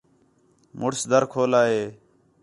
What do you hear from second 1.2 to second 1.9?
کھولا ہِے